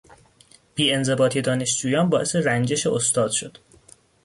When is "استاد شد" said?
2.87-3.57